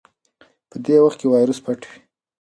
[0.69, 1.97] په دې وخت کې وایرس پټ وي.